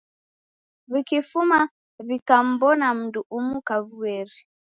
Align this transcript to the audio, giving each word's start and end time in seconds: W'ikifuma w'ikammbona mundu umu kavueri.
W'ikifuma 0.91 1.59
w'ikammbona 2.07 2.87
mundu 2.97 3.19
umu 3.37 3.57
kavueri. 3.67 4.37